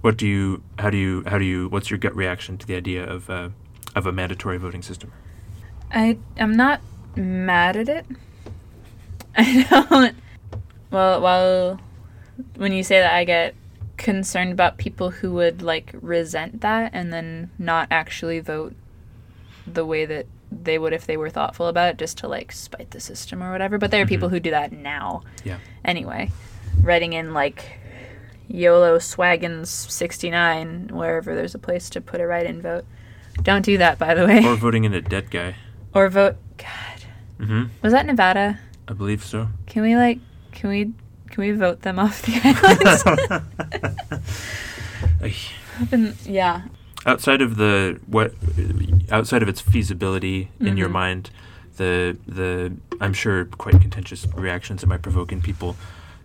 [0.00, 2.74] what do you how do you how do you what's your gut reaction to the
[2.76, 3.48] idea of uh,
[3.94, 5.12] of a mandatory voting system?
[5.90, 6.80] I am not
[7.16, 8.06] mad at it.
[9.36, 10.16] I don't.
[10.90, 11.80] Well, while
[12.56, 13.54] when you say that, I get
[13.96, 18.74] concerned about people who would like resent that and then not actually vote
[19.66, 22.90] the way that they would if they were thoughtful about it, just to like spite
[22.90, 23.78] the system or whatever.
[23.78, 25.22] But there are people who do that now.
[25.44, 25.58] Yeah.
[25.84, 26.30] Anyway,
[26.82, 27.78] writing in like
[28.48, 32.84] YOLO Swaggins sixty nine wherever there's a place to put a write-in vote.
[33.42, 34.44] Don't do that, by the way.
[34.44, 35.56] Or voting in a dead guy.
[35.92, 36.36] Or vote.
[36.58, 36.68] God,
[37.40, 37.64] Mm-hmm.
[37.82, 38.60] was that Nevada?
[38.86, 39.48] I believe so.
[39.66, 40.20] Can we like?
[40.52, 40.92] Can we?
[41.34, 42.40] Can we vote them off the
[45.20, 45.90] island?
[45.90, 46.62] Been- yeah.
[47.06, 48.32] outside of the what
[49.10, 50.92] outside of its feasibility in your Mhm.
[50.92, 51.30] mind
[51.76, 55.74] the the i'm sure quite contentious reactions it might provoke in people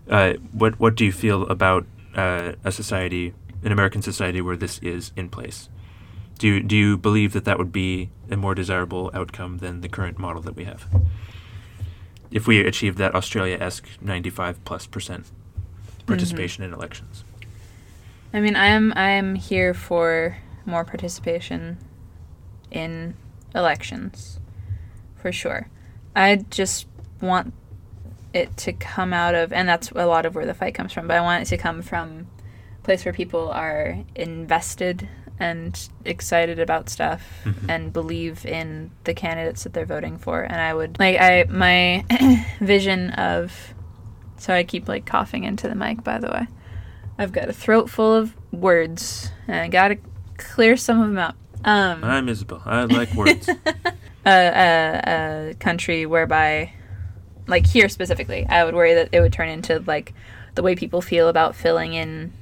[0.08, 4.78] uh, what what do you feel about uh, a society an american society where this
[4.78, 5.68] is in place
[6.38, 9.88] do you do you believe that that would be a more desirable outcome than the
[9.88, 10.86] current model that we have
[12.30, 15.26] if we achieve that australia-esque 95 plus percent
[16.06, 17.24] participation in elections
[18.32, 21.78] I mean, I am I am here for more participation
[22.70, 23.14] in
[23.54, 24.38] elections,
[25.16, 25.68] for sure.
[26.14, 26.86] I just
[27.20, 27.52] want
[28.32, 31.08] it to come out of, and that's a lot of where the fight comes from.
[31.08, 32.28] But I want it to come from
[32.78, 35.08] a place where people are invested
[35.40, 37.68] and excited about stuff Mhm.
[37.68, 40.42] and believe in the candidates that they're voting for.
[40.42, 42.04] And I would like I my
[42.60, 43.74] vision of.
[44.36, 46.46] So I keep like coughing into the mic, by the way.
[47.18, 49.98] I've got a throat full of words, and I gotta
[50.38, 51.34] clear some of them out.
[51.62, 53.46] Um, i'm isabel i like words
[54.24, 56.72] a, a, a country whereby,
[57.46, 60.14] like here specifically, I would worry that it would turn into like
[60.54, 62.32] the way people feel about filling in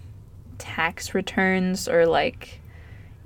[0.59, 2.58] tax returns or like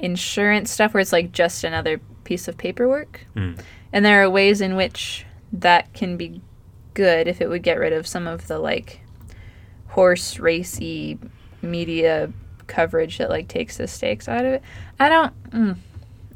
[0.02, 3.26] insurance stuff, where it's like just another piece of paperwork.
[3.34, 3.58] Mm.
[3.92, 6.40] And there are ways in which that can be
[6.94, 9.00] good if it would get rid of some of the like
[9.88, 11.18] horse racy
[11.60, 12.32] media
[12.66, 14.62] coverage that like takes the stakes out of it.
[14.98, 15.76] I don't mm,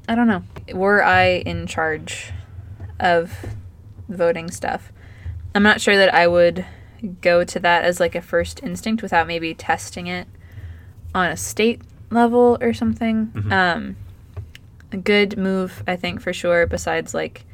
[0.09, 0.42] I don't know.
[0.72, 2.33] Were I in charge
[3.00, 3.33] of
[4.09, 4.92] voting stuff,
[5.55, 6.64] I'm not sure that I would
[7.20, 10.29] go to that as like a first instinct without maybe testing it
[11.14, 13.26] on a state level or something.
[13.34, 13.52] Mhm.
[13.52, 13.96] Um
[14.92, 17.44] a good move, I think, for sure, besides like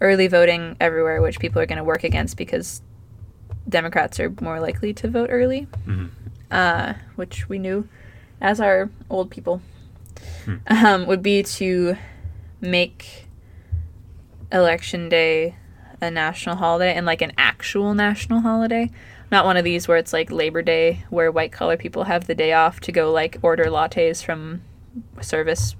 [0.00, 2.80] early voting everywhere, which people are going to work against because
[3.68, 6.10] Democrats are more likely to vote early, Mhm.
[6.50, 7.88] uh, which we knew
[8.40, 9.62] as our old people,
[10.44, 10.56] Hmm.
[10.68, 11.96] um, would be to
[12.60, 13.26] make
[14.52, 15.56] election day
[16.00, 18.90] a national holiday and like an actual national holiday.
[19.34, 22.36] Not one of these where it's like Labor Day, where white collar people have the
[22.36, 24.62] day off to go like order lattes from
[25.20, 25.74] service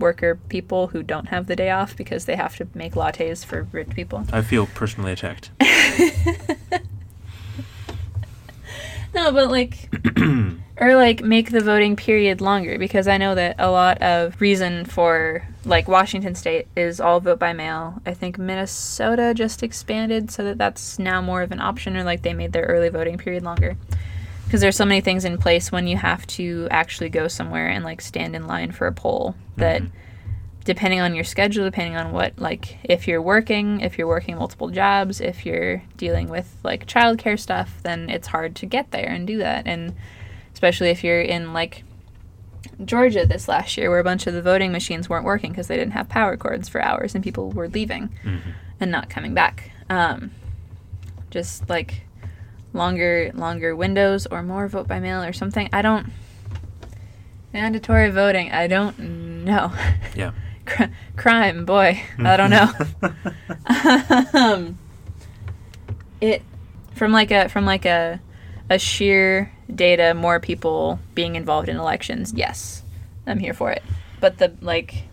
[0.00, 3.68] worker people who don't have the day off because they have to make lattes for
[3.70, 4.24] rich people.
[4.32, 5.52] I feel personally attacked.
[9.18, 9.88] No, but like,
[10.80, 14.84] or like make the voting period longer because I know that a lot of reason
[14.84, 18.00] for like Washington State is all vote by mail.
[18.06, 22.22] I think Minnesota just expanded so that that's now more of an option, or like
[22.22, 23.76] they made their early voting period longer.
[24.44, 27.84] Because there's so many things in place when you have to actually go somewhere and
[27.84, 29.90] like stand in line for a poll that Mhm.
[30.68, 34.68] Depending on your schedule, depending on what, like, if you're working, if you're working multiple
[34.68, 39.26] jobs, if you're dealing with, like, childcare stuff, then it's hard to get there and
[39.26, 39.66] do that.
[39.66, 39.94] And
[40.52, 41.84] especially if you're in, like,
[42.84, 45.76] Georgia this last year, where a bunch of the voting machines weren't working because they
[45.78, 48.40] didn't have power cords for hours and people were leaving Mhm.
[48.78, 49.70] and not coming back.
[49.88, 50.32] Um,
[51.30, 52.02] just, like,
[52.74, 55.70] longer longer windows or more vote by mail or something.
[55.72, 56.12] I don't
[57.54, 58.52] mandatory voting.
[58.52, 58.98] I don't
[59.46, 59.72] know.
[60.14, 60.32] Yeah.
[60.68, 62.00] Cr- crime, boy.
[62.18, 62.70] I don't know.
[64.40, 64.78] um,
[66.20, 66.42] it
[66.94, 68.20] from like a from like a
[68.70, 72.32] a sheer data, more people being involved in elections.
[72.34, 72.82] Yes,
[73.26, 73.82] I'm here for it.
[74.20, 75.04] But the like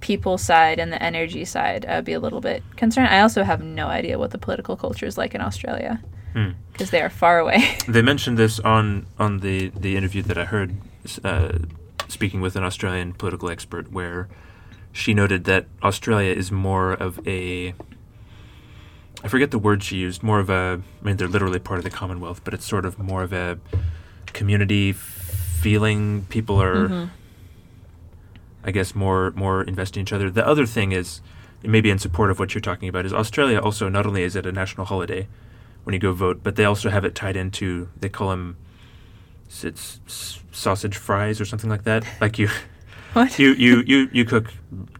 [0.00, 3.08] people side and the energy side, I would be a little bit concerned.
[3.08, 6.00] I also have no idea what the political culture is like in Australia
[6.32, 6.50] Hmm.
[6.72, 7.76] because they are far away.
[7.88, 10.76] They mentioned this on on the the interview that I heard,
[11.24, 11.58] uh,
[12.10, 14.28] speaking with an Australian political expert, where
[14.92, 17.74] she noted that Australia is more of a
[19.22, 20.22] I forget the word she used.
[20.22, 22.98] More of a I mean they're literally part of the Commonwealth, but it's sort of
[22.98, 23.58] more of a
[24.32, 26.26] community feeling.
[26.28, 27.10] People are, Mhm.
[28.64, 30.30] I guess, more more invested in each other.
[30.30, 31.20] The other thing is,
[31.62, 34.46] maybe in support of what you're talking about, is Australia also not only is it
[34.46, 35.28] a national holiday
[35.84, 38.56] when you go vote, but they also have it tied into they call them
[39.64, 40.00] it's
[40.52, 42.04] sausage fries or something like that.
[42.20, 42.48] Like you,
[43.12, 43.38] What?
[43.40, 44.52] you, you, you, you cook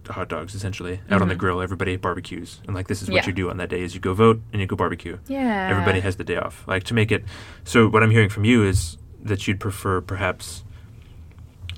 [0.09, 1.38] hot dogs essentially out on the Mhm.
[1.38, 1.62] grill.
[1.62, 3.26] Everybody barbecues, and like this is what Yeah.
[3.26, 5.18] you do on that day: is you go vote and you go barbecue.
[5.28, 5.68] yeah.
[5.70, 6.64] Everybody has the day off.
[6.66, 7.24] Like to make it.
[7.64, 10.64] So what I'm hearing from you is that you'd prefer perhaps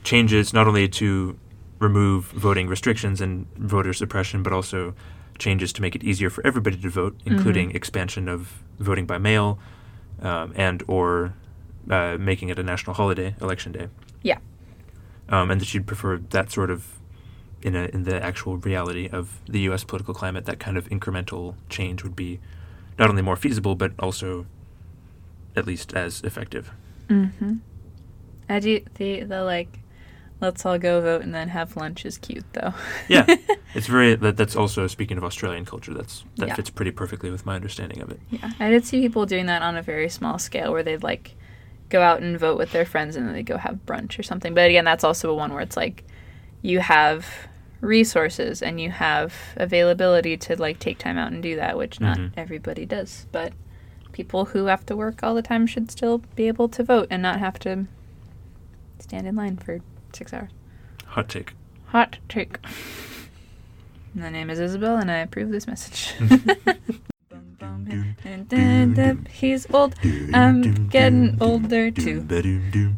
[0.05, 1.39] changes not only to
[1.79, 4.95] remove voting restrictions and voter suppression, but also
[5.39, 7.75] changes to make it easier for everybody to vote, including Mhm.
[7.75, 9.59] expansion of voting by mail,
[10.23, 11.35] um, and or
[11.91, 13.89] uh, making it a national holiday, election day.
[14.23, 14.39] Yeah.
[15.29, 16.99] Um, and that you'd prefer that sort of
[17.63, 19.85] in a, in the actual reality of the U.S.
[19.85, 22.41] political climate, that kind of incremental change would be
[22.99, 24.47] not only more feasible but also
[25.57, 26.71] at least as effective.
[27.09, 27.55] Mm-hmm.
[28.49, 29.79] I do the the like,
[30.41, 32.75] let's all go vote and then have lunch is cute though.
[33.09, 33.25] Yeah,
[33.75, 34.37] it's very that.
[34.37, 35.95] That's also speaking of Australian culture.
[35.95, 36.55] That's that Yeah.
[36.57, 38.21] fits pretty perfectly with my understanding of it.
[38.31, 41.35] yeah, I did see people doing that on a very small scale where they'd like
[41.93, 44.55] go out and vote with their friends and then they go have brunch or something.
[44.55, 46.05] But again, that's also a one where it's like
[46.63, 47.27] you have
[47.81, 52.17] resources and you have availability to like take time out and do that, which not
[52.19, 52.33] Mhm.
[52.37, 53.27] everybody does.
[53.33, 53.53] But
[54.13, 57.21] people who have to work all the time should still be able to vote and
[57.23, 57.87] not have to
[58.99, 59.81] stand in line for
[60.13, 60.51] six hours.
[61.09, 61.53] Hot take.
[61.89, 62.59] Hot take.
[64.15, 66.15] My name is Isabel, and I approve this message.
[69.31, 69.95] He's old.
[70.33, 72.25] I'm getting older too.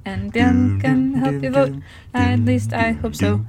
[0.04, 1.72] And Bum can help you vote.
[2.12, 3.40] At least I hope so.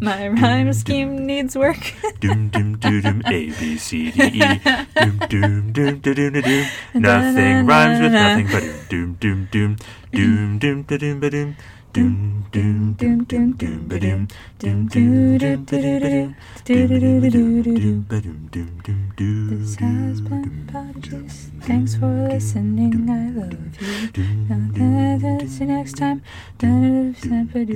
[0.00, 1.94] My rhyme scheme needs work.
[2.20, 4.60] Doom doom doom doom A B C D E
[4.94, 9.76] doom doom doom doom doom doom Nothing rhymes with nothing but doom doom doom
[10.12, 11.56] doom doom doom doom
[11.98, 14.28] doom doom doom doom doom
[14.60, 21.50] doom doom doom doom doom doom doom doom doom doom doom This has been Podjuice.
[21.62, 23.10] Thanks for listening.
[23.10, 24.24] I love you.
[24.48, 26.22] Now, see you next time.
[26.58, 27.74] Dum, dum, dum,